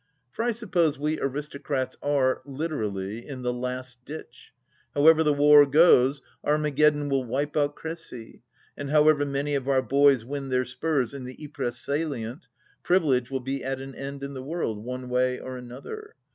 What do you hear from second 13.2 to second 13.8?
will be at